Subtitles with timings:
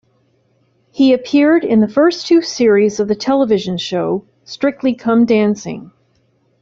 [0.89, 5.91] He appeared in the first two series of the television show "Strictly Come Dancing".